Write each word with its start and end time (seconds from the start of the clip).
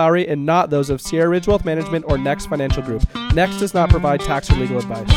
Lowry 0.00 0.26
and 0.26 0.46
not 0.46 0.70
those 0.70 0.88
of 0.88 0.98
Sierra 0.98 1.28
Ridge 1.28 1.46
Wealth 1.46 1.66
Management 1.66 2.06
or 2.08 2.16
Next 2.16 2.46
Financial 2.46 2.82
Group. 2.82 3.04
Next 3.34 3.58
does 3.58 3.74
not 3.74 3.90
provide 3.90 4.20
tax 4.20 4.50
or 4.50 4.54
legal 4.54 4.78
advice. 4.78 5.10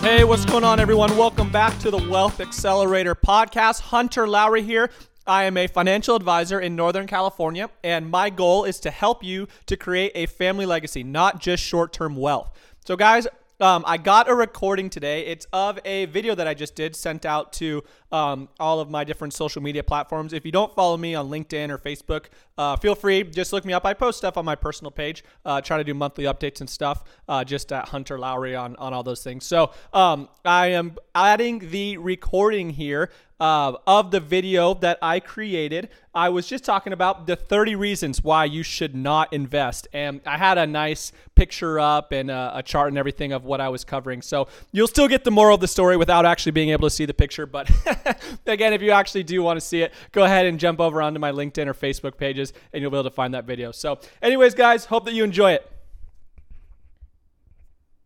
Hey, 0.00 0.24
what's 0.24 0.46
going 0.46 0.64
on, 0.64 0.80
everyone? 0.80 1.14
Welcome 1.18 1.52
back 1.52 1.78
to 1.80 1.90
the 1.90 1.98
Wealth 2.08 2.40
Accelerator 2.40 3.14
podcast. 3.14 3.82
Hunter 3.82 4.26
Lowry 4.26 4.62
here. 4.62 4.88
I 5.28 5.44
am 5.44 5.58
a 5.58 5.66
financial 5.66 6.16
advisor 6.16 6.58
in 6.58 6.74
Northern 6.74 7.06
California, 7.06 7.68
and 7.84 8.10
my 8.10 8.30
goal 8.30 8.64
is 8.64 8.80
to 8.80 8.90
help 8.90 9.22
you 9.22 9.46
to 9.66 9.76
create 9.76 10.12
a 10.14 10.24
family 10.24 10.64
legacy, 10.64 11.04
not 11.04 11.38
just 11.38 11.62
short 11.62 11.92
term 11.92 12.16
wealth. 12.16 12.50
So, 12.86 12.96
guys, 12.96 13.28
um, 13.60 13.84
I 13.86 13.98
got 13.98 14.30
a 14.30 14.34
recording 14.34 14.88
today. 14.88 15.26
It's 15.26 15.46
of 15.52 15.78
a 15.84 16.06
video 16.06 16.34
that 16.34 16.48
I 16.48 16.54
just 16.54 16.74
did, 16.74 16.96
sent 16.96 17.26
out 17.26 17.52
to 17.54 17.84
um, 18.12 18.48
all 18.58 18.80
of 18.80 18.90
my 18.90 19.04
different 19.04 19.34
social 19.34 19.62
media 19.62 19.82
platforms. 19.82 20.32
If 20.32 20.44
you 20.44 20.52
don't 20.52 20.74
follow 20.74 20.96
me 20.96 21.14
on 21.14 21.28
LinkedIn 21.28 21.70
or 21.70 21.78
Facebook, 21.78 22.26
uh, 22.56 22.76
feel 22.76 22.94
free. 22.94 23.22
Just 23.22 23.52
look 23.52 23.64
me 23.64 23.72
up. 23.72 23.84
I 23.84 23.94
post 23.94 24.18
stuff 24.18 24.36
on 24.36 24.44
my 24.44 24.54
personal 24.54 24.90
page. 24.90 25.24
Uh, 25.44 25.60
try 25.60 25.78
to 25.78 25.84
do 25.84 25.94
monthly 25.94 26.24
updates 26.24 26.60
and 26.60 26.68
stuff. 26.68 27.04
Uh, 27.28 27.44
just 27.44 27.72
at 27.72 27.88
Hunter 27.88 28.18
Lowry 28.18 28.54
on 28.56 28.76
on 28.76 28.92
all 28.92 29.02
those 29.02 29.22
things. 29.22 29.44
So 29.44 29.72
um, 29.92 30.28
I 30.44 30.68
am 30.68 30.96
adding 31.14 31.70
the 31.70 31.98
recording 31.98 32.70
here 32.70 33.10
uh, 33.40 33.72
of 33.86 34.10
the 34.10 34.20
video 34.20 34.74
that 34.74 34.98
I 35.00 35.20
created. 35.20 35.88
I 36.14 36.28
was 36.30 36.46
just 36.46 36.64
talking 36.64 36.92
about 36.92 37.26
the 37.26 37.36
30 37.36 37.76
reasons 37.76 38.24
why 38.24 38.44
you 38.44 38.62
should 38.62 38.96
not 38.96 39.32
invest. 39.32 39.86
And 39.92 40.20
I 40.26 40.36
had 40.36 40.58
a 40.58 40.66
nice 40.66 41.12
picture 41.36 41.78
up 41.78 42.10
and 42.10 42.30
a, 42.30 42.52
a, 42.56 42.62
chart 42.62 42.88
and 42.88 42.98
everything 42.98 43.32
of 43.32 43.44
what 43.44 43.60
I 43.60 43.68
was 43.68 43.84
covering. 43.84 44.22
So 44.22 44.48
you'll 44.72 44.88
still 44.88 45.06
get 45.06 45.22
the 45.22 45.30
moral 45.30 45.54
of 45.54 45.60
the 45.60 45.68
story 45.68 45.96
without 45.96 46.26
actually 46.26 46.52
being 46.52 46.70
able 46.70 46.88
to 46.88 46.94
see 46.94 47.04
the 47.04 47.14
picture. 47.14 47.46
But 47.46 47.70
again, 48.46 48.72
if 48.72 48.82
you 48.82 48.90
actually 48.90 49.22
do 49.22 49.42
want 49.42 49.56
to 49.58 49.60
see 49.60 49.82
it, 49.82 49.92
go 50.12 50.24
ahead 50.24 50.46
and 50.46 50.58
jump 50.58 50.80
over 50.80 51.00
onto 51.02 51.20
my 51.20 51.32
LinkedIn 51.32 51.66
or 51.66 51.74
Facebook 51.74 52.16
pages 52.16 52.52
and 52.72 52.82
you'll 52.82 52.90
be 52.90 52.96
able 52.96 53.04
to 53.04 53.14
find 53.14 53.34
that 53.34 53.44
video. 53.44 53.72
So, 53.72 53.98
anyways, 54.22 54.54
guys, 54.54 54.84
hope 54.86 55.04
that 55.04 55.14
you 55.14 55.24
enjoy 55.24 55.52
it. 55.52 55.70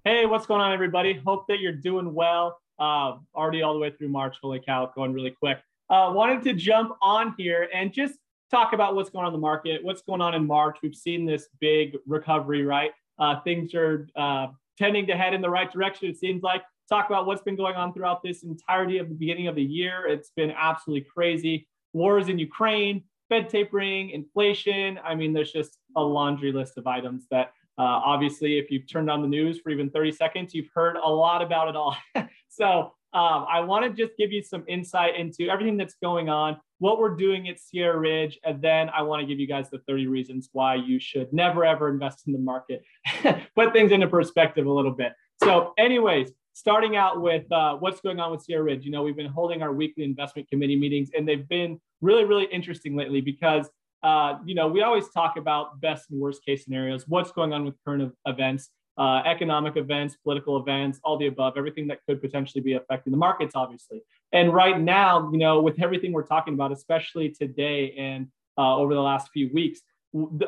Hey, 0.04 0.26
what's 0.26 0.46
going 0.46 0.60
on, 0.60 0.72
everybody? 0.72 1.14
Hope 1.24 1.46
that 1.46 1.60
you're 1.60 1.72
doing 1.72 2.12
well. 2.12 2.58
Uh, 2.78 3.18
already 3.34 3.62
all 3.62 3.74
the 3.74 3.78
way 3.78 3.90
through 3.90 4.08
March, 4.08 4.36
holy 4.42 4.60
cow, 4.60 4.90
going 4.94 5.12
really 5.12 5.30
quick. 5.30 5.58
Uh, 5.88 6.10
wanted 6.12 6.42
to 6.42 6.54
jump 6.54 6.96
on 7.00 7.34
here 7.38 7.68
and 7.72 7.92
just 7.92 8.14
talk 8.50 8.72
about 8.72 8.94
what's 8.96 9.10
going 9.10 9.24
on 9.24 9.32
in 9.32 9.38
the 9.38 9.40
market, 9.40 9.82
what's 9.84 10.02
going 10.02 10.20
on 10.20 10.34
in 10.34 10.46
March. 10.46 10.78
We've 10.82 10.94
seen 10.94 11.24
this 11.24 11.48
big 11.60 11.96
recovery, 12.06 12.64
right? 12.64 12.90
Uh, 13.18 13.40
things 13.42 13.74
are 13.74 14.08
uh, 14.16 14.48
tending 14.76 15.06
to 15.06 15.16
head 15.16 15.34
in 15.34 15.40
the 15.40 15.50
right 15.50 15.70
direction, 15.70 16.08
it 16.08 16.18
seems 16.18 16.42
like. 16.42 16.62
Talk 16.92 17.08
about 17.08 17.24
what's 17.24 17.40
been 17.40 17.56
going 17.56 17.74
on 17.74 17.94
throughout 17.94 18.22
this 18.22 18.42
entirety 18.42 18.98
of 18.98 19.08
the 19.08 19.14
beginning 19.14 19.46
of 19.46 19.54
the 19.54 19.62
year. 19.62 20.06
It's 20.06 20.30
been 20.36 20.50
absolutely 20.50 21.08
crazy. 21.10 21.66
Wars 21.94 22.28
in 22.28 22.38
Ukraine, 22.38 23.02
Fed 23.30 23.48
tapering, 23.48 24.10
inflation. 24.10 25.00
I 25.02 25.14
mean, 25.14 25.32
there's 25.32 25.52
just 25.52 25.78
a 25.96 26.02
laundry 26.02 26.52
list 26.52 26.76
of 26.76 26.86
items 26.86 27.24
that 27.30 27.46
uh, 27.78 28.04
obviously, 28.04 28.58
if 28.58 28.70
you've 28.70 28.86
turned 28.86 29.10
on 29.10 29.22
the 29.22 29.26
news 29.26 29.58
for 29.58 29.70
even 29.70 29.88
30 29.88 30.12
seconds, 30.12 30.52
you've 30.52 30.68
heard 30.74 30.96
a 30.96 31.08
lot 31.08 31.40
about 31.40 31.68
it 31.68 31.76
all. 31.76 31.96
so 32.50 32.92
um, 33.14 33.46
I 33.50 33.60
want 33.60 33.86
to 33.86 34.06
just 34.06 34.18
give 34.18 34.30
you 34.30 34.42
some 34.42 34.62
insight 34.68 35.16
into 35.16 35.48
everything 35.48 35.78
that's 35.78 35.94
going 36.02 36.28
on, 36.28 36.58
what 36.78 36.98
we're 36.98 37.16
doing 37.16 37.48
at 37.48 37.58
Sierra 37.58 37.98
Ridge, 37.98 38.38
and 38.44 38.60
then 38.60 38.90
I 38.90 39.00
want 39.00 39.22
to 39.22 39.26
give 39.26 39.40
you 39.40 39.46
guys 39.46 39.70
the 39.70 39.78
30 39.88 40.08
reasons 40.08 40.50
why 40.52 40.74
you 40.74 41.00
should 41.00 41.32
never 41.32 41.64
ever 41.64 41.88
invest 41.88 42.26
in 42.26 42.34
the 42.34 42.38
market. 42.38 42.82
Put 43.56 43.72
things 43.72 43.92
into 43.92 44.08
perspective 44.08 44.66
a 44.66 44.70
little 44.70 44.92
bit. 44.92 45.14
So, 45.42 45.72
anyways, 45.78 46.32
starting 46.54 46.96
out 46.96 47.20
with 47.20 47.50
uh, 47.52 47.76
what's 47.76 48.00
going 48.00 48.20
on 48.20 48.30
with 48.30 48.42
Sierra 48.42 48.62
Ridge. 48.62 48.84
You 48.84 48.90
know, 48.90 49.02
we've 49.02 49.16
been 49.16 49.26
holding 49.26 49.62
our 49.62 49.72
weekly 49.72 50.04
investment 50.04 50.48
committee 50.48 50.76
meetings, 50.76 51.10
and 51.16 51.26
they've 51.26 51.48
been 51.48 51.80
really, 52.00 52.24
really 52.24 52.44
interesting 52.46 52.96
lately 52.96 53.20
because 53.20 53.68
uh, 54.02 54.38
you 54.44 54.54
know, 54.54 54.66
we 54.66 54.82
always 54.82 55.08
talk 55.10 55.36
about 55.36 55.80
best 55.80 56.10
and 56.10 56.20
worst 56.20 56.44
case 56.44 56.64
scenarios, 56.64 57.06
what's 57.06 57.30
going 57.30 57.52
on 57.52 57.64
with 57.64 57.74
current 57.84 58.12
events, 58.26 58.70
uh, 58.98 59.22
economic 59.24 59.76
events, 59.76 60.16
political 60.24 60.56
events, 60.58 60.98
all 61.04 61.16
the 61.16 61.26
above, 61.26 61.54
everything 61.56 61.86
that 61.86 61.98
could 62.06 62.20
potentially 62.20 62.60
be 62.60 62.74
affecting 62.74 63.10
the 63.10 63.16
markets, 63.16 63.52
obviously. 63.54 64.02
And 64.32 64.52
right 64.52 64.78
now, 64.78 65.30
you 65.32 65.38
know, 65.38 65.60
with 65.60 65.80
everything 65.80 66.12
we're 66.12 66.26
talking 66.26 66.54
about, 66.54 66.72
especially 66.72 67.30
today 67.30 67.94
and 67.96 68.28
uh, 68.58 68.76
over 68.76 68.92
the 68.94 69.00
last 69.00 69.30
few 69.32 69.50
weeks, 69.52 69.80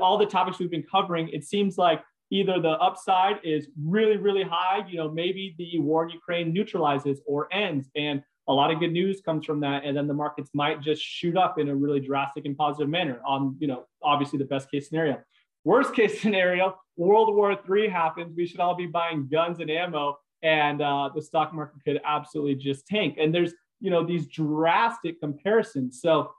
all 0.00 0.18
the 0.18 0.26
topics 0.26 0.58
we've 0.58 0.70
been 0.70 0.82
covering, 0.90 1.28
it 1.28 1.44
seems 1.44 1.78
like 1.78 2.02
either 2.30 2.60
the 2.60 2.70
upside 2.70 3.36
is 3.44 3.68
really, 3.82 4.16
really 4.16 4.42
high, 4.42 4.84
you 4.88 4.96
know, 4.96 5.10
maybe 5.10 5.54
the 5.58 5.78
war 5.78 6.04
in 6.04 6.10
Ukraine 6.10 6.52
neutralizes 6.52 7.20
or 7.26 7.52
ends, 7.52 7.88
and 7.94 8.22
a 8.48 8.52
lot 8.52 8.70
of 8.70 8.78
good 8.78 8.92
news 8.92 9.20
comes 9.20 9.46
from 9.46 9.60
that. 9.60 9.84
And 9.84 9.96
then 9.96 10.06
the 10.06 10.14
markets 10.14 10.50
might 10.54 10.80
just 10.80 11.02
shoot 11.02 11.36
up 11.36 11.58
in 11.58 11.68
a 11.68 11.74
really 11.74 12.00
drastic 12.00 12.44
and 12.44 12.56
positive 12.56 12.88
manner 12.88 13.20
on 13.26 13.56
you 13.58 13.66
know 13.66 13.84
obviously 14.02 14.38
the 14.38 14.44
best 14.44 14.70
case 14.70 14.88
scenario. 14.88 15.20
Worst 15.64 15.94
case 15.98 16.20
scenario 16.20 16.76
world 16.96 17.34
war 17.34 17.52
iii 17.52 17.88
happens. 17.88 18.34
We 18.36 18.46
should 18.46 18.60
all 18.60 18.74
be 18.74 18.86
buying 18.86 19.28
guns 19.28 19.60
and 19.60 19.70
ammo 19.70 20.18
and 20.42 20.82
uh, 20.82 21.10
the 21.14 21.22
stock 21.22 21.54
market 21.54 21.82
could 21.84 22.00
absolutely 22.04 22.54
just 22.54 22.86
tank. 22.86 23.16
And 23.18 23.34
there's 23.34 23.52
you 23.80 23.90
know 23.90 24.04
these 24.04 24.26
drastic 24.26 25.20
comparisons. 25.20 26.00
So 26.00 26.32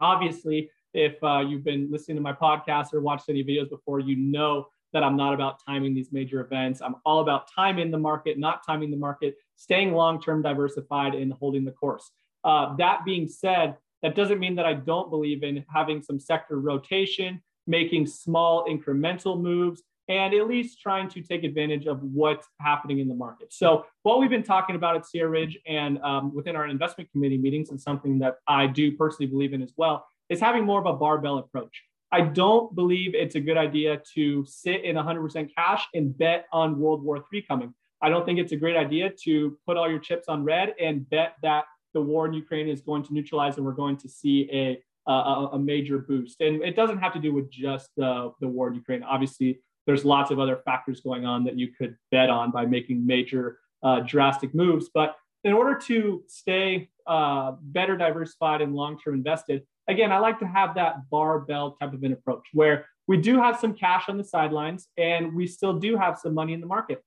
obviously 0.00 0.70
if 0.94 1.22
uh, 1.22 1.40
you've 1.40 1.64
been 1.64 1.88
listening 1.90 2.16
to 2.16 2.22
my 2.22 2.32
podcast 2.32 2.94
or 2.94 3.00
watched 3.00 3.28
any 3.28 3.44
videos 3.44 3.68
before 3.68 4.00
you 4.00 4.16
know 4.16 4.66
that 4.96 5.04
i'm 5.04 5.16
not 5.16 5.34
about 5.34 5.60
timing 5.64 5.94
these 5.94 6.10
major 6.10 6.40
events 6.40 6.80
i'm 6.80 6.96
all 7.04 7.20
about 7.20 7.48
timing 7.54 7.90
the 7.90 7.98
market 7.98 8.38
not 8.38 8.66
timing 8.66 8.90
the 8.90 8.96
market 8.96 9.36
staying 9.56 9.92
long 9.92 10.20
term 10.20 10.42
diversified 10.42 11.14
and 11.14 11.32
holding 11.32 11.64
the 11.64 11.72
course. 11.72 12.10
Uh, 12.44 12.76
that 12.76 13.04
being 13.04 13.26
said, 13.26 13.76
that 14.02 14.14
doesn't 14.14 14.38
mean 14.38 14.54
that 14.54 14.66
I 14.66 14.74
don't 14.74 15.10
believe 15.10 15.42
in 15.42 15.64
having 15.72 16.00
some 16.02 16.20
sector 16.20 16.60
rotation, 16.60 17.42
making 17.66 18.06
small 18.06 18.66
incremental 18.66 19.40
moves, 19.40 19.82
and 20.08 20.32
at 20.32 20.46
least 20.46 20.80
trying 20.80 21.08
to 21.08 21.20
take 21.20 21.42
advantage 21.42 21.86
of 21.86 22.00
what's 22.00 22.46
happening 22.60 23.00
in 23.00 23.08
the 23.08 23.14
market. 23.14 23.52
So, 23.52 23.86
what 24.04 24.20
we've 24.20 24.30
been 24.30 24.44
talking 24.44 24.76
about 24.76 24.94
at 24.94 25.06
Sierra 25.06 25.28
Ridge 25.28 25.58
and 25.66 25.98
um, 26.02 26.32
within 26.32 26.54
our 26.54 26.68
investment 26.68 27.10
committee 27.10 27.38
meetings, 27.38 27.70
and 27.70 27.80
something 27.80 28.20
that 28.20 28.36
I 28.46 28.68
do 28.68 28.96
personally 28.96 29.28
believe 29.28 29.52
in 29.52 29.62
as 29.62 29.72
well, 29.76 30.06
is 30.28 30.38
having 30.38 30.64
more 30.64 30.78
of 30.78 30.86
a 30.86 30.92
barbell 30.92 31.38
approach. 31.38 31.82
I 32.12 32.20
don't 32.20 32.74
believe 32.74 33.14
it's 33.14 33.34
a 33.34 33.40
good 33.40 33.56
idea 33.56 34.00
to 34.14 34.44
sit 34.46 34.84
in 34.84 34.96
100% 34.96 35.50
cash 35.54 35.86
and 35.94 36.16
bet 36.16 36.46
on 36.52 36.78
World 36.78 37.02
War 37.02 37.24
III 37.32 37.42
coming. 37.42 37.74
I 38.02 38.08
don't 38.08 38.24
think 38.24 38.38
it's 38.38 38.52
a 38.52 38.56
great 38.56 38.76
idea 38.76 39.10
to 39.24 39.58
put 39.66 39.76
all 39.76 39.90
your 39.90 39.98
chips 39.98 40.28
on 40.28 40.44
red 40.44 40.74
and 40.80 41.08
bet 41.10 41.34
that 41.42 41.64
the 41.94 42.00
war 42.00 42.26
in 42.26 42.32
Ukraine 42.32 42.68
is 42.68 42.80
going 42.80 43.02
to 43.04 43.14
neutralize 43.14 43.56
and 43.56 43.64
we're 43.64 43.72
going 43.72 43.96
to 43.98 44.08
see 44.08 44.48
a 44.52 44.82
a, 45.06 45.50
a 45.52 45.58
major 45.58 45.98
boost. 45.98 46.40
And 46.40 46.62
it 46.62 46.76
doesn't 46.76 46.98
have 46.98 47.12
to 47.12 47.20
do 47.20 47.32
with 47.32 47.50
just 47.50 47.90
the, 47.96 48.32
the 48.40 48.48
war 48.48 48.68
in 48.68 48.74
Ukraine. 48.74 49.02
Obviously, 49.02 49.60
there's 49.86 50.04
lots 50.04 50.30
of 50.30 50.38
other 50.40 50.56
factors 50.64 51.00
going 51.00 51.24
on 51.24 51.44
that 51.44 51.56
you 51.56 51.68
could 51.68 51.96
bet 52.10 52.28
on 52.28 52.50
by 52.50 52.66
making 52.66 53.06
major 53.06 53.58
uh, 53.82 54.00
drastic 54.00 54.54
moves. 54.54 54.90
But 54.92 55.16
in 55.44 55.52
order 55.52 55.78
to 55.86 56.24
stay 56.26 56.88
uh, 57.06 57.52
better 57.60 57.96
diversified 57.96 58.60
and 58.60 58.74
long-term 58.74 59.14
invested, 59.14 59.62
again, 59.88 60.12
I 60.12 60.18
like 60.18 60.38
to 60.40 60.46
have 60.46 60.74
that 60.74 61.08
barbell 61.10 61.72
type 61.72 61.92
of 61.92 62.02
an 62.02 62.12
approach 62.12 62.46
where 62.52 62.86
we 63.06 63.16
do 63.16 63.38
have 63.38 63.58
some 63.58 63.74
cash 63.74 64.08
on 64.08 64.16
the 64.18 64.24
sidelines 64.24 64.88
and 64.98 65.34
we 65.34 65.46
still 65.46 65.78
do 65.78 65.96
have 65.96 66.18
some 66.18 66.34
money 66.34 66.52
in 66.52 66.60
the 66.60 66.66
market 66.66 67.02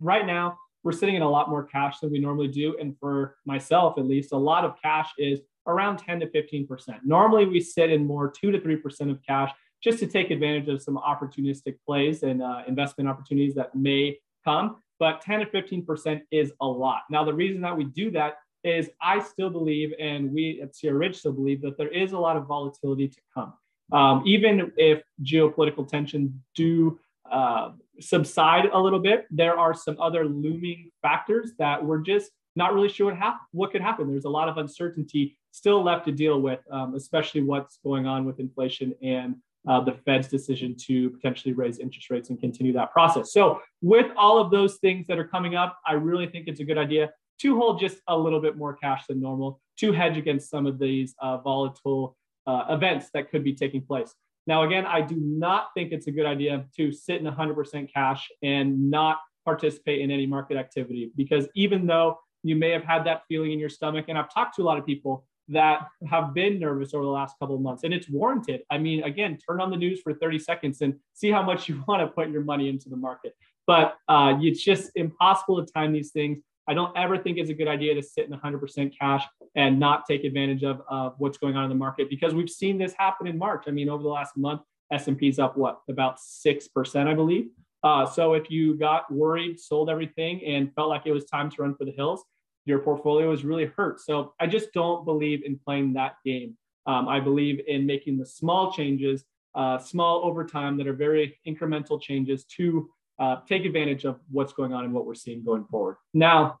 right 0.00 0.26
now 0.26 0.58
we're 0.86 0.92
sitting 0.92 1.16
in 1.16 1.22
a 1.22 1.28
lot 1.28 1.50
more 1.50 1.64
cash 1.64 1.98
than 1.98 2.12
we 2.12 2.20
normally 2.20 2.46
do. 2.46 2.76
And 2.80 2.96
for 3.00 3.38
myself, 3.44 3.98
at 3.98 4.06
least, 4.06 4.30
a 4.30 4.36
lot 4.36 4.64
of 4.64 4.80
cash 4.80 5.10
is 5.18 5.40
around 5.66 5.96
10 5.96 6.20
to 6.20 6.26
15%. 6.28 7.00
Normally, 7.04 7.44
we 7.44 7.60
sit 7.60 7.90
in 7.90 8.06
more 8.06 8.30
2 8.30 8.52
to 8.52 8.60
3% 8.60 9.10
of 9.10 9.18
cash 9.26 9.50
just 9.82 9.98
to 9.98 10.06
take 10.06 10.30
advantage 10.30 10.68
of 10.68 10.80
some 10.80 10.96
opportunistic 10.96 11.74
plays 11.84 12.22
and 12.22 12.40
uh, 12.40 12.62
investment 12.68 13.10
opportunities 13.10 13.56
that 13.56 13.74
may 13.74 14.16
come. 14.44 14.76
But 15.00 15.20
10 15.22 15.40
to 15.40 15.46
15% 15.46 16.22
is 16.30 16.52
a 16.60 16.66
lot. 16.66 17.00
Now, 17.10 17.24
the 17.24 17.34
reason 17.34 17.62
that 17.62 17.76
we 17.76 17.82
do 17.86 18.12
that 18.12 18.36
is 18.66 18.90
I 19.00 19.20
still 19.20 19.50
believe, 19.50 19.92
and 19.98 20.32
we 20.32 20.60
at 20.62 20.74
Sierra 20.74 20.98
Ridge 20.98 21.16
still 21.16 21.32
believe, 21.32 21.62
that 21.62 21.78
there 21.78 21.88
is 21.88 22.12
a 22.12 22.18
lot 22.18 22.36
of 22.36 22.46
volatility 22.46 23.08
to 23.08 23.20
come. 23.32 23.54
Um, 23.92 24.22
even 24.26 24.72
if 24.76 25.02
geopolitical 25.22 25.86
tensions 25.86 26.32
do 26.54 26.98
uh, 27.30 27.70
subside 28.00 28.66
a 28.72 28.78
little 28.78 28.98
bit, 28.98 29.26
there 29.30 29.58
are 29.58 29.74
some 29.74 29.96
other 30.00 30.24
looming 30.24 30.90
factors 31.02 31.52
that 31.58 31.84
we're 31.84 32.00
just 32.00 32.30
not 32.56 32.74
really 32.74 32.88
sure 32.88 33.06
what, 33.06 33.16
hap- 33.16 33.40
what 33.52 33.70
could 33.70 33.82
happen. 33.82 34.08
There's 34.08 34.24
a 34.24 34.30
lot 34.30 34.48
of 34.48 34.56
uncertainty 34.56 35.36
still 35.52 35.82
left 35.82 36.06
to 36.06 36.12
deal 36.12 36.40
with, 36.40 36.60
um, 36.70 36.94
especially 36.94 37.42
what's 37.42 37.78
going 37.84 38.06
on 38.06 38.24
with 38.24 38.40
inflation 38.40 38.94
and 39.02 39.36
uh, 39.68 39.80
the 39.80 39.92
Fed's 40.04 40.28
decision 40.28 40.76
to 40.86 41.10
potentially 41.10 41.52
raise 41.52 41.78
interest 41.78 42.10
rates 42.10 42.30
and 42.30 42.40
continue 42.40 42.72
that 42.72 42.92
process. 42.92 43.32
So, 43.32 43.60
with 43.82 44.06
all 44.16 44.38
of 44.38 44.50
those 44.50 44.76
things 44.76 45.06
that 45.08 45.18
are 45.18 45.26
coming 45.26 45.56
up, 45.56 45.78
I 45.84 45.94
really 45.94 46.26
think 46.28 46.46
it's 46.46 46.60
a 46.60 46.64
good 46.64 46.78
idea 46.78 47.10
to 47.40 47.56
hold 47.56 47.80
just 47.80 47.98
a 48.08 48.16
little 48.16 48.40
bit 48.40 48.56
more 48.56 48.74
cash 48.74 49.06
than 49.06 49.20
normal 49.20 49.60
to 49.78 49.92
hedge 49.92 50.16
against 50.16 50.50
some 50.50 50.66
of 50.66 50.78
these 50.78 51.14
uh, 51.20 51.38
volatile 51.38 52.16
uh, 52.46 52.64
events 52.70 53.10
that 53.12 53.30
could 53.30 53.44
be 53.44 53.54
taking 53.54 53.82
place. 53.82 54.14
Now, 54.46 54.62
again, 54.62 54.86
I 54.86 55.00
do 55.00 55.16
not 55.16 55.68
think 55.74 55.92
it's 55.92 56.06
a 56.06 56.12
good 56.12 56.26
idea 56.26 56.64
to 56.76 56.92
sit 56.92 57.20
in 57.20 57.26
100% 57.26 57.92
cash 57.92 58.28
and 58.42 58.90
not 58.90 59.18
participate 59.44 60.00
in 60.00 60.10
any 60.10 60.26
market 60.26 60.56
activity 60.56 61.10
because 61.16 61.48
even 61.54 61.86
though 61.86 62.18
you 62.42 62.54
may 62.56 62.70
have 62.70 62.84
had 62.84 63.04
that 63.04 63.22
feeling 63.28 63.52
in 63.52 63.58
your 63.58 63.68
stomach, 63.68 64.06
and 64.08 64.16
I've 64.16 64.32
talked 64.32 64.54
to 64.56 64.62
a 64.62 64.64
lot 64.64 64.78
of 64.78 64.86
people 64.86 65.24
that 65.48 65.86
have 66.08 66.34
been 66.34 66.58
nervous 66.58 66.94
over 66.94 67.04
the 67.04 67.10
last 67.10 67.36
couple 67.38 67.54
of 67.54 67.60
months, 67.60 67.84
and 67.84 67.94
it's 67.94 68.08
warranted. 68.08 68.62
I 68.70 68.78
mean, 68.78 69.02
again, 69.04 69.38
turn 69.38 69.60
on 69.60 69.70
the 69.70 69.76
news 69.76 70.00
for 70.00 70.14
30 70.14 70.38
seconds 70.38 70.80
and 70.80 70.94
see 71.12 71.30
how 71.30 71.42
much 71.42 71.68
you 71.68 71.82
want 71.88 72.02
to 72.02 72.08
put 72.08 72.30
your 72.30 72.42
money 72.42 72.68
into 72.68 72.88
the 72.88 72.96
market. 72.96 73.34
But 73.66 73.96
uh, 74.08 74.36
it's 74.40 74.62
just 74.62 74.90
impossible 74.94 75.64
to 75.64 75.72
time 75.72 75.92
these 75.92 76.12
things. 76.12 76.38
I 76.68 76.74
don't 76.74 76.96
ever 76.96 77.16
think 77.18 77.38
it's 77.38 77.50
a 77.50 77.54
good 77.54 77.68
idea 77.68 77.94
to 77.94 78.02
sit 78.02 78.28
in 78.28 78.32
100% 78.32 78.98
cash 78.98 79.24
and 79.54 79.78
not 79.78 80.04
take 80.06 80.24
advantage 80.24 80.64
of, 80.64 80.82
of 80.88 81.14
what's 81.18 81.38
going 81.38 81.56
on 81.56 81.64
in 81.64 81.68
the 81.68 81.76
market 81.76 82.10
because 82.10 82.34
we've 82.34 82.50
seen 82.50 82.76
this 82.76 82.92
happen 82.98 83.26
in 83.26 83.38
March. 83.38 83.64
I 83.68 83.70
mean, 83.70 83.88
over 83.88 84.02
the 84.02 84.08
last 84.08 84.36
month, 84.36 84.62
S&P's 84.92 85.38
up 85.38 85.56
what 85.56 85.80
about 85.88 86.20
six 86.20 86.68
percent, 86.68 87.08
I 87.08 87.14
believe. 87.14 87.48
Uh, 87.82 88.06
so 88.06 88.34
if 88.34 88.50
you 88.50 88.76
got 88.76 89.12
worried, 89.12 89.60
sold 89.60 89.90
everything, 89.90 90.44
and 90.44 90.74
felt 90.74 90.88
like 90.88 91.02
it 91.06 91.12
was 91.12 91.24
time 91.24 91.50
to 91.50 91.62
run 91.62 91.74
for 91.74 91.84
the 91.84 91.92
hills, 91.92 92.24
your 92.64 92.80
portfolio 92.80 93.30
is 93.32 93.44
really 93.44 93.66
hurt. 93.66 94.00
So 94.00 94.34
I 94.40 94.46
just 94.46 94.72
don't 94.72 95.04
believe 95.04 95.44
in 95.44 95.58
playing 95.58 95.92
that 95.94 96.16
game. 96.24 96.56
Um, 96.86 97.08
I 97.08 97.20
believe 97.20 97.60
in 97.66 97.86
making 97.86 98.18
the 98.18 98.26
small 98.26 98.72
changes, 98.72 99.24
uh, 99.54 99.78
small 99.78 100.24
over 100.24 100.44
time 100.44 100.76
that 100.78 100.86
are 100.86 100.92
very 100.92 101.38
incremental 101.46 102.00
changes 102.00 102.44
to 102.56 102.90
uh, 103.18 103.36
take 103.48 103.64
advantage 103.64 104.04
of 104.04 104.20
what's 104.30 104.52
going 104.52 104.72
on 104.72 104.84
and 104.84 104.92
what 104.92 105.06
we're 105.06 105.14
seeing 105.14 105.44
going 105.44 105.64
forward. 105.64 105.96
Now, 106.14 106.58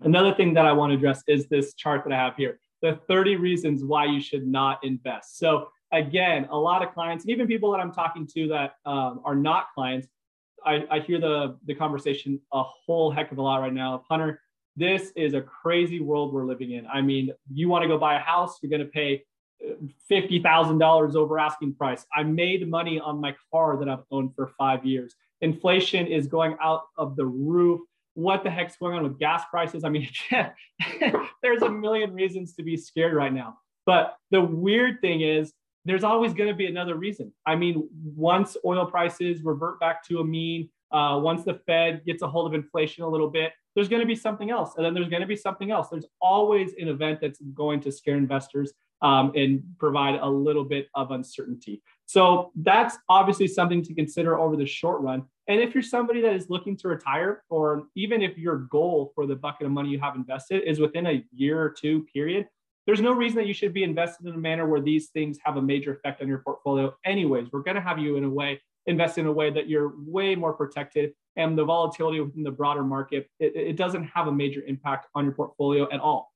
another 0.00 0.34
thing 0.34 0.54
that 0.54 0.66
I 0.66 0.72
want 0.72 0.90
to 0.90 0.96
address 0.96 1.22
is 1.26 1.46
this 1.48 1.74
chart 1.74 2.04
that 2.04 2.12
I 2.12 2.16
have 2.16 2.36
here 2.36 2.58
the 2.82 2.98
30 3.06 3.36
reasons 3.36 3.84
why 3.84 4.04
you 4.04 4.20
should 4.20 4.44
not 4.44 4.82
invest. 4.82 5.38
So, 5.38 5.68
again, 5.92 6.48
a 6.50 6.58
lot 6.58 6.82
of 6.82 6.92
clients, 6.92 7.28
even 7.28 7.46
people 7.46 7.70
that 7.70 7.78
I'm 7.78 7.92
talking 7.92 8.26
to 8.34 8.48
that 8.48 8.74
um, 8.84 9.20
are 9.24 9.36
not 9.36 9.66
clients, 9.72 10.08
I, 10.66 10.84
I 10.90 10.98
hear 10.98 11.20
the, 11.20 11.56
the 11.64 11.74
conversation 11.74 12.40
a 12.52 12.62
whole 12.62 13.10
heck 13.10 13.30
of 13.30 13.38
a 13.38 13.42
lot 13.42 13.58
right 13.58 13.72
now. 13.72 14.02
Hunter, 14.08 14.40
this 14.76 15.12
is 15.14 15.34
a 15.34 15.40
crazy 15.40 16.00
world 16.00 16.32
we're 16.32 16.44
living 16.44 16.72
in. 16.72 16.86
I 16.86 17.02
mean, 17.02 17.30
you 17.52 17.68
want 17.68 17.82
to 17.82 17.88
go 17.88 17.98
buy 17.98 18.16
a 18.16 18.20
house, 18.20 18.58
you're 18.62 18.70
going 18.70 18.80
to 18.80 18.92
pay 18.92 19.22
$50,000 20.10 21.14
over 21.14 21.38
asking 21.38 21.74
price. 21.74 22.04
I 22.14 22.22
made 22.22 22.68
money 22.68 22.98
on 22.98 23.20
my 23.20 23.34
car 23.50 23.76
that 23.78 23.88
I've 23.88 24.04
owned 24.10 24.34
for 24.34 24.48
five 24.58 24.84
years. 24.84 25.14
Inflation 25.42 26.06
is 26.06 26.26
going 26.26 26.56
out 26.62 26.82
of 26.96 27.16
the 27.16 27.26
roof. 27.26 27.80
What 28.14 28.44
the 28.44 28.50
heck's 28.50 28.76
going 28.76 28.94
on 28.94 29.02
with 29.02 29.18
gas 29.18 29.42
prices? 29.50 29.84
I 29.84 29.88
mean, 29.88 30.08
there's 31.42 31.62
a 31.62 31.70
million 31.70 32.14
reasons 32.14 32.54
to 32.54 32.62
be 32.62 32.76
scared 32.76 33.14
right 33.14 33.32
now. 33.32 33.58
But 33.84 34.16
the 34.30 34.40
weird 34.40 35.00
thing 35.00 35.22
is, 35.22 35.52
there's 35.84 36.04
always 36.04 36.32
going 36.32 36.48
to 36.48 36.54
be 36.54 36.66
another 36.66 36.94
reason. 36.94 37.32
I 37.44 37.56
mean, 37.56 37.88
once 38.04 38.56
oil 38.64 38.86
prices 38.86 39.42
revert 39.42 39.80
back 39.80 40.06
to 40.08 40.20
a 40.20 40.24
mean, 40.24 40.68
uh, 40.92 41.18
once 41.20 41.42
the 41.42 41.54
Fed 41.66 42.04
gets 42.04 42.22
a 42.22 42.28
hold 42.28 42.46
of 42.46 42.54
inflation 42.54 43.02
a 43.02 43.08
little 43.08 43.28
bit, 43.28 43.52
there's 43.74 43.88
going 43.88 44.00
to 44.00 44.06
be 44.06 44.14
something 44.14 44.50
else. 44.50 44.74
And 44.76 44.84
then 44.84 44.94
there's 44.94 45.08
going 45.08 45.22
to 45.22 45.26
be 45.26 45.36
something 45.36 45.70
else. 45.70 45.88
There's 45.88 46.06
always 46.20 46.74
an 46.78 46.88
event 46.88 47.20
that's 47.20 47.40
going 47.54 47.80
to 47.80 47.90
scare 47.90 48.16
investors 48.16 48.72
um, 49.02 49.32
and 49.34 49.62
provide 49.78 50.18
a 50.20 50.28
little 50.28 50.64
bit 50.64 50.88
of 50.94 51.10
uncertainty. 51.10 51.82
So 52.06 52.52
that's 52.56 52.96
obviously 53.08 53.48
something 53.48 53.82
to 53.84 53.94
consider 53.94 54.38
over 54.38 54.56
the 54.56 54.66
short 54.66 55.00
run. 55.02 55.24
And 55.48 55.60
if 55.60 55.74
you're 55.74 55.82
somebody 55.82 56.20
that 56.22 56.34
is 56.34 56.48
looking 56.48 56.76
to 56.78 56.88
retire, 56.88 57.42
or 57.50 57.84
even 57.96 58.22
if 58.22 58.38
your 58.38 58.58
goal 58.58 59.12
for 59.14 59.26
the 59.26 59.34
bucket 59.34 59.66
of 59.66 59.72
money 59.72 59.90
you 59.90 60.00
have 60.00 60.14
invested 60.14 60.62
is 60.64 60.78
within 60.78 61.06
a 61.06 61.24
year 61.32 61.60
or 61.60 61.70
two 61.70 62.06
period, 62.12 62.46
there's 62.86 63.00
no 63.00 63.12
reason 63.12 63.36
that 63.38 63.46
you 63.46 63.54
should 63.54 63.72
be 63.72 63.84
invested 63.84 64.26
in 64.26 64.34
a 64.34 64.38
manner 64.38 64.66
where 64.66 64.80
these 64.80 65.08
things 65.10 65.38
have 65.44 65.56
a 65.56 65.62
major 65.62 65.92
effect 65.94 66.20
on 66.22 66.28
your 66.28 66.38
portfolio. 66.38 66.94
Anyways, 67.04 67.48
we're 67.52 67.62
going 67.62 67.76
to 67.76 67.80
have 67.80 67.98
you 67.98 68.16
in 68.16 68.24
a 68.24 68.30
way 68.30 68.60
invest 68.86 69.18
in 69.18 69.26
a 69.26 69.32
way 69.32 69.50
that 69.50 69.68
you're 69.68 69.92
way 69.98 70.34
more 70.34 70.52
protected 70.52 71.12
and 71.36 71.56
the 71.56 71.64
volatility 71.64 72.20
within 72.20 72.42
the 72.42 72.50
broader 72.50 72.82
market, 72.82 73.28
it, 73.38 73.54
it 73.54 73.76
doesn't 73.76 74.04
have 74.04 74.26
a 74.26 74.32
major 74.32 74.62
impact 74.66 75.06
on 75.14 75.24
your 75.24 75.32
portfolio 75.32 75.88
at 75.92 76.00
all. 76.00 76.31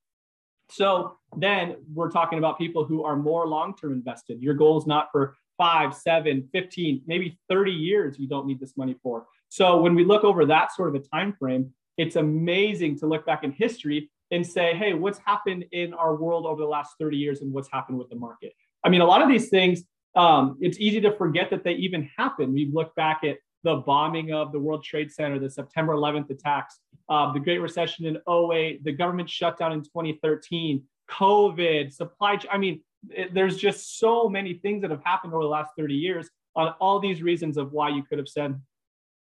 So 0.70 1.16
then 1.36 1.76
we're 1.92 2.10
talking 2.10 2.38
about 2.38 2.58
people 2.58 2.84
who 2.84 3.04
are 3.04 3.16
more 3.16 3.46
long-term 3.46 3.92
invested. 3.92 4.42
Your 4.42 4.54
goal 4.54 4.78
is 4.78 4.86
not 4.86 5.08
for 5.12 5.36
five, 5.56 5.94
seven, 5.94 6.48
15, 6.52 7.02
maybe 7.06 7.38
30 7.48 7.70
years 7.72 8.18
you 8.18 8.28
don't 8.28 8.46
need 8.46 8.60
this 8.60 8.76
money 8.76 8.96
for. 9.02 9.26
So 9.48 9.80
when 9.80 9.94
we 9.94 10.04
look 10.04 10.24
over 10.24 10.44
that 10.46 10.74
sort 10.74 10.88
of 10.88 10.94
a 10.94 11.00
time 11.00 11.32
frame, 11.38 11.72
it's 11.96 12.16
amazing 12.16 12.98
to 12.98 13.06
look 13.06 13.24
back 13.24 13.44
in 13.44 13.52
history 13.52 14.10
and 14.30 14.46
say, 14.46 14.74
hey, 14.74 14.92
what's 14.92 15.18
happened 15.18 15.64
in 15.72 15.94
our 15.94 16.16
world 16.16 16.46
over 16.46 16.60
the 16.60 16.68
last 16.68 16.94
30 17.00 17.16
years 17.16 17.40
and 17.40 17.52
what's 17.52 17.70
happened 17.72 17.98
with 17.98 18.10
the 18.10 18.16
market? 18.16 18.52
I 18.84 18.88
mean, 18.88 19.00
a 19.00 19.06
lot 19.06 19.22
of 19.22 19.28
these 19.28 19.48
things, 19.48 19.82
um, 20.14 20.58
it's 20.60 20.78
easy 20.78 21.00
to 21.02 21.12
forget 21.16 21.50
that 21.50 21.64
they 21.64 21.72
even 21.72 22.10
happened. 22.16 22.52
We 22.52 22.70
look 22.72 22.94
back 22.96 23.20
at 23.24 23.36
the 23.62 23.76
bombing 23.76 24.32
of 24.32 24.52
the 24.52 24.58
World 24.58 24.84
Trade 24.84 25.10
Center, 25.10 25.38
the 25.38 25.50
September 25.50 25.94
11th 25.94 26.30
attacks, 26.30 26.78
uh, 27.08 27.32
the 27.32 27.40
Great 27.40 27.58
Recession 27.58 28.06
in 28.06 28.16
08, 28.28 28.84
the 28.84 28.92
government 28.92 29.28
shutdown 29.28 29.72
in 29.72 29.82
2013, 29.82 30.82
COVID, 31.10 31.92
supply. 31.92 32.36
Chain. 32.36 32.50
I 32.52 32.58
mean, 32.58 32.80
it, 33.10 33.34
there's 33.34 33.56
just 33.56 33.98
so 33.98 34.28
many 34.28 34.54
things 34.54 34.82
that 34.82 34.90
have 34.90 35.02
happened 35.04 35.32
over 35.32 35.42
the 35.42 35.48
last 35.48 35.70
30 35.76 35.94
years 35.94 36.28
on 36.54 36.74
all 36.80 36.98
these 36.98 37.22
reasons 37.22 37.56
of 37.56 37.72
why 37.72 37.88
you 37.88 38.02
could 38.02 38.18
have 38.18 38.28
said, 38.28 38.60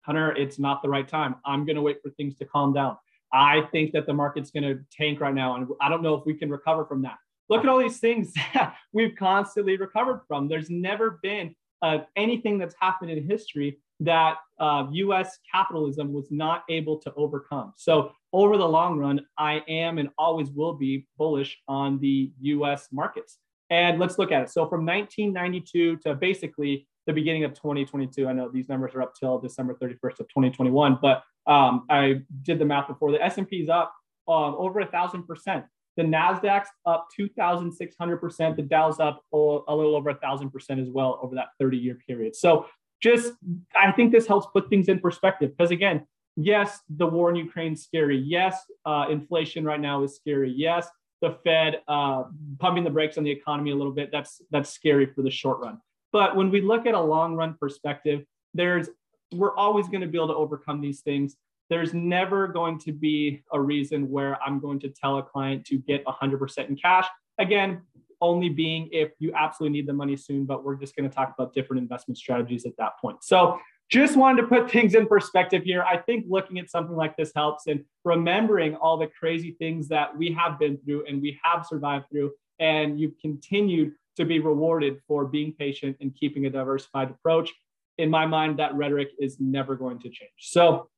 Hunter, 0.02 0.32
it's 0.32 0.58
not 0.58 0.82
the 0.82 0.88
right 0.88 1.06
time. 1.06 1.36
I'm 1.44 1.64
going 1.64 1.76
to 1.76 1.82
wait 1.82 1.98
for 2.02 2.10
things 2.10 2.36
to 2.36 2.44
calm 2.44 2.72
down. 2.72 2.96
I 3.32 3.62
think 3.72 3.92
that 3.92 4.06
the 4.06 4.12
market's 4.12 4.50
going 4.50 4.64
to 4.64 4.80
tank 4.90 5.20
right 5.20 5.34
now, 5.34 5.56
and 5.56 5.66
I 5.80 5.88
don't 5.88 6.02
know 6.02 6.14
if 6.14 6.26
we 6.26 6.34
can 6.34 6.50
recover 6.50 6.84
from 6.84 7.02
that. 7.02 7.16
Look 7.48 7.62
at 7.62 7.68
all 7.68 7.78
these 7.78 7.98
things 7.98 8.32
that 8.54 8.76
we've 8.92 9.16
constantly 9.16 9.76
recovered 9.76 10.22
from. 10.28 10.48
There's 10.48 10.68
never 10.68 11.18
been 11.22 11.54
uh, 11.80 11.98
anything 12.16 12.58
that's 12.58 12.74
happened 12.80 13.10
in 13.10 13.28
history 13.28 13.78
that 14.04 14.36
uh, 14.58 14.86
US 14.90 15.38
capitalism 15.52 16.12
was 16.12 16.28
not 16.30 16.64
able 16.68 16.98
to 16.98 17.12
overcome. 17.14 17.72
So, 17.76 18.12
over 18.32 18.56
the 18.56 18.68
long 18.68 18.98
run, 18.98 19.20
I 19.36 19.62
am 19.68 19.98
and 19.98 20.08
always 20.16 20.50
will 20.50 20.74
be 20.74 21.06
bullish 21.18 21.58
on 21.68 21.98
the 21.98 22.32
US 22.40 22.88
markets. 22.92 23.38
And 23.70 23.98
let's 23.98 24.18
look 24.18 24.32
at 24.32 24.42
it. 24.42 24.50
So, 24.50 24.66
from 24.68 24.86
1992 24.86 25.96
to 25.98 26.14
basically 26.14 26.86
the 27.06 27.12
beginning 27.12 27.44
of 27.44 27.54
2022, 27.54 28.28
I 28.28 28.32
know 28.32 28.48
these 28.48 28.68
numbers 28.68 28.94
are 28.94 29.02
up 29.02 29.14
till 29.14 29.38
December 29.38 29.74
31st 29.74 30.20
of 30.20 30.28
2021, 30.28 30.98
but 31.02 31.24
um, 31.46 31.84
I 31.90 32.20
did 32.42 32.58
the 32.58 32.64
math 32.64 32.88
before. 32.88 33.10
The 33.10 33.22
S&P 33.22 33.56
is 33.56 33.68
up 33.68 33.92
um, 34.28 34.54
over 34.56 34.80
a 34.80 34.86
thousand 34.86 35.24
percent. 35.24 35.64
The 35.96 36.04
Nasdaq's 36.04 36.68
up 36.86 37.08
2,600 37.14 38.16
percent. 38.16 38.56
The 38.56 38.62
Dow's 38.62 39.00
up 39.00 39.22
a 39.32 39.36
little 39.36 39.96
over 39.96 40.10
a 40.10 40.14
thousand 40.14 40.50
percent 40.50 40.80
as 40.80 40.88
well 40.88 41.18
over 41.22 41.34
that 41.34 41.48
30-year 41.60 41.98
period. 42.06 42.34
So 42.36 42.66
just 43.02 43.32
I 43.76 43.92
think 43.92 44.12
this 44.12 44.26
helps 44.26 44.46
put 44.52 44.70
things 44.70 44.88
in 44.88 45.00
perspective 45.00 45.50
because 45.56 45.70
again, 45.70 46.06
yes, 46.36 46.80
the 46.88 47.06
war 47.06 47.30
in 47.30 47.36
Ukraine 47.36 47.72
is 47.72 47.82
scary. 47.82 48.16
Yes, 48.18 48.62
uh, 48.86 49.06
inflation 49.10 49.64
right 49.64 49.80
now 49.80 50.02
is 50.02 50.14
scary. 50.16 50.50
Yes, 50.50 50.88
the 51.20 51.38
Fed 51.44 51.80
uh, 51.88 52.24
pumping 52.58 52.84
the 52.84 52.90
brakes 52.90 53.18
on 53.18 53.24
the 53.24 53.30
economy 53.30 53.72
a 53.72 53.76
little 53.76 53.92
bit. 53.92 54.10
That's 54.12 54.40
that's 54.50 54.70
scary 54.70 55.06
for 55.06 55.22
the 55.22 55.30
short 55.30 55.58
run. 55.60 55.80
But 56.12 56.36
when 56.36 56.50
we 56.50 56.60
look 56.60 56.86
at 56.86 56.94
a 56.94 57.00
long 57.00 57.34
run 57.34 57.56
perspective, 57.58 58.24
there's 58.54 58.88
we're 59.32 59.56
always 59.56 59.88
going 59.88 60.02
to 60.02 60.06
be 60.06 60.18
able 60.18 60.28
to 60.28 60.34
overcome 60.34 60.80
these 60.80 61.00
things. 61.00 61.36
There's 61.70 61.94
never 61.94 62.48
going 62.48 62.78
to 62.80 62.92
be 62.92 63.42
a 63.52 63.60
reason 63.60 64.10
where 64.10 64.40
I'm 64.42 64.60
going 64.60 64.78
to 64.80 64.90
tell 64.90 65.18
a 65.18 65.22
client 65.22 65.64
to 65.66 65.78
get 65.78 66.04
100% 66.04 66.68
in 66.68 66.76
cash. 66.76 67.06
Again, 67.38 67.80
only 68.22 68.48
being 68.48 68.88
if 68.92 69.10
you 69.18 69.32
absolutely 69.34 69.78
need 69.78 69.86
the 69.86 69.92
money 69.92 70.16
soon, 70.16 70.46
but 70.46 70.64
we're 70.64 70.76
just 70.76 70.96
going 70.96 71.08
to 71.08 71.14
talk 71.14 71.34
about 71.36 71.52
different 71.52 71.82
investment 71.82 72.16
strategies 72.16 72.64
at 72.64 72.72
that 72.78 72.92
point. 73.00 73.22
So 73.22 73.58
just 73.90 74.16
wanted 74.16 74.42
to 74.42 74.48
put 74.48 74.70
things 74.70 74.94
in 74.94 75.06
perspective 75.06 75.64
here. 75.64 75.82
I 75.82 75.98
think 75.98 76.24
looking 76.28 76.58
at 76.58 76.70
something 76.70 76.96
like 76.96 77.16
this 77.16 77.32
helps 77.34 77.66
and 77.66 77.84
remembering 78.04 78.76
all 78.76 78.96
the 78.96 79.08
crazy 79.08 79.56
things 79.58 79.88
that 79.88 80.16
we 80.16 80.32
have 80.32 80.58
been 80.58 80.78
through 80.78 81.04
and 81.06 81.20
we 81.20 81.38
have 81.42 81.66
survived 81.66 82.06
through, 82.10 82.30
and 82.58 82.98
you've 82.98 83.18
continued 83.20 83.92
to 84.16 84.24
be 84.24 84.38
rewarded 84.38 85.00
for 85.06 85.26
being 85.26 85.52
patient 85.52 85.96
and 86.00 86.14
keeping 86.14 86.46
a 86.46 86.50
diversified 86.50 87.10
approach. 87.10 87.50
In 87.98 88.08
my 88.08 88.24
mind, 88.24 88.58
that 88.60 88.74
rhetoric 88.74 89.10
is 89.18 89.38
never 89.40 89.74
going 89.74 89.98
to 89.98 90.08
change. 90.08 90.30
So 90.38 90.88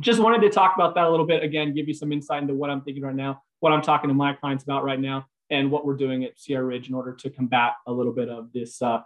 just 0.00 0.18
wanted 0.18 0.40
to 0.42 0.50
talk 0.50 0.74
about 0.74 0.96
that 0.96 1.04
a 1.04 1.10
little 1.10 1.26
bit 1.26 1.42
again, 1.42 1.72
give 1.72 1.88
you 1.88 1.94
some 1.94 2.12
insight 2.12 2.42
into 2.42 2.54
what 2.54 2.68
I'm 2.68 2.82
thinking 2.82 3.04
right 3.04 3.14
now, 3.14 3.42
what 3.60 3.72
I'm 3.72 3.80
talking 3.80 4.08
to 4.08 4.14
my 4.14 4.32
clients 4.32 4.64
about 4.64 4.82
right 4.82 5.00
now 5.00 5.26
and 5.50 5.70
what 5.70 5.84
we're 5.84 5.96
doing 5.96 6.24
at 6.24 6.38
Sierra 6.38 6.64
Ridge 6.64 6.88
in 6.88 6.94
order 6.94 7.12
to 7.12 7.30
combat 7.30 7.72
a 7.86 7.92
little 7.92 8.12
bit 8.12 8.28
of 8.28 8.52
this 8.52 8.80
uh, 8.82 9.00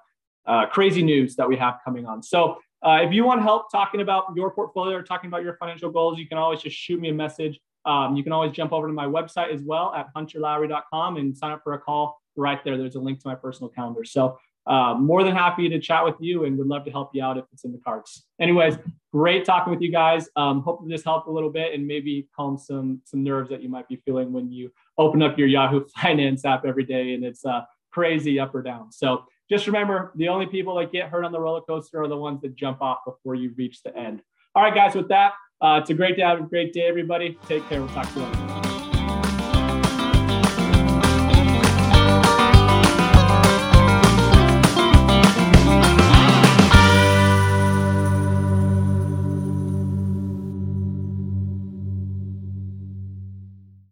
uh, 0.47 0.67
crazy 0.67 1.03
news 1.03 1.37
that 1.37 1.49
we 1.49 1.57
have 1.57 1.79
coming 1.85 2.07
on. 2.07 2.23
So 2.23 2.59
uh, 2.83 3.01
if 3.03 3.13
you 3.13 3.25
want 3.25 3.43
help 3.43 3.71
talking 3.71 4.01
about 4.01 4.25
your 4.37 4.51
portfolio 4.51 4.97
or 4.97 5.03
talking 5.03 5.29
about 5.29 5.43
your 5.43 5.57
financial 5.57 5.91
goals, 5.91 6.19
you 6.19 6.29
can 6.29 6.39
always 6.39 6.61
just 6.61 6.77
shoot 6.77 7.01
me 7.01 7.09
a 7.09 7.15
message. 7.15 7.59
Um, 7.85 8.17
you 8.17 8.23
can 8.23 8.33
always 8.33 8.53
jump 8.53 8.73
over 8.73 8.87
to 8.87 8.93
my 8.93 9.07
website 9.07 9.53
as 9.53 9.63
well 9.63 9.93
at 9.95 10.13
hunterlowry.com 10.15 11.17
and 11.17 11.37
sign 11.37 11.53
up 11.53 11.63
for 11.65 11.75
a 11.75 11.79
call 11.79 12.21
right 12.37 12.63
there. 12.65 12.77
There's 12.77 12.95
a 12.95 13.01
link 13.01 13.21
to 13.21 13.29
my 13.29 13.35
personal 13.35 13.69
calendar. 13.69 14.05
So 14.05 14.39
uh, 14.69 14.95
more 14.95 15.25
than 15.25 15.35
happy 15.35 15.69
to 15.69 15.81
chat 15.81 16.05
with 16.05 16.15
you 16.21 16.45
and 16.45 16.59
would 16.59 16.67
love 16.67 16.85
to 16.85 16.91
help 16.91 17.11
you 17.15 17.25
out 17.25 17.39
if 17.39 17.45
it's 17.53 17.65
in 17.65 17.73
the 17.73 17.79
cards. 17.79 18.27
Anyways, 18.39 18.77
great 19.13 19.45
talking 19.45 19.73
with 19.73 19.81
you 19.81 19.91
guys. 19.91 20.29
Um, 20.37 20.61
hope 20.61 20.87
this 20.87 21.03
helped 21.03 21.27
a 21.27 21.31
little 21.31 21.51
bit 21.51 21.75
and 21.75 21.87
maybe 21.87 22.29
calm 22.37 22.59
some 22.59 23.01
some 23.05 23.25
nerves 23.25 23.49
that 23.51 23.63
you 23.63 23.69
might 23.69 23.89
be 23.89 23.97
feeling 24.05 24.33
when 24.33 24.53
you 24.53 24.71
open 24.99 25.23
up 25.23 25.39
your 25.39 25.49
Yahoo 25.49 25.87
Finance 25.97 26.45
app 26.45 26.65
every 26.67 26.85
day 26.85 27.15
and 27.15 27.25
it's 27.25 27.45
uh, 27.47 27.63
crazy 27.91 28.39
up 28.39 28.55
or 28.55 28.63
down. 28.63 28.93
So 28.93 29.25
just 29.49 29.67
remember, 29.67 30.13
the 30.17 30.29
only 30.29 30.47
people 30.47 30.77
that 30.77 30.93
get 30.93 31.09
hurt 31.09 31.25
on 31.25 31.33
the 31.33 31.41
roller 31.41 31.63
coaster 31.63 32.03
are 32.03 32.09
the 32.09 32.17
ones 32.17 32.43
that 32.43 32.55
jump 32.55 32.83
off 32.83 32.99
before 33.07 33.35
you 33.35 33.55
reach 33.57 33.83
the 33.83 33.97
end. 33.97 34.21
All 34.55 34.63
right, 34.63 34.75
guys. 34.75 34.95
With 34.95 35.09
that, 35.09 35.33
uh, 35.63 35.79
it's 35.81 35.91
a 35.91 35.95
great 35.95 36.17
day. 36.17 36.23
Have 36.23 36.41
a 36.41 36.43
great 36.43 36.75
day, 36.75 36.87
everybody. 36.87 37.39
Take 37.49 37.67
care. 37.69 37.81
We'll 37.81 37.89
talk 37.95 38.13
to 38.13 38.21
you 38.21 38.27
later. 38.27 38.68